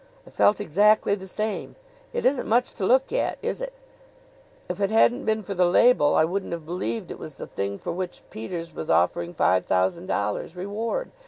[0.25, 1.75] "I felt exactly the same.
[2.11, 3.71] It isn't much to look at, is it?
[4.67, 7.77] If it hadn't been for the label I wouldn't have believed it was the thing
[7.77, 11.11] for which Peters was offering five thousand dollars' reward.